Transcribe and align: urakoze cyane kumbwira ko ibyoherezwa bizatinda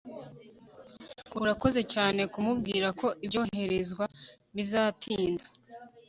urakoze 1.43 1.81
cyane 1.93 2.21
kumbwira 2.33 2.87
ko 2.99 3.07
ibyoherezwa 3.25 4.03
bizatinda 4.55 5.45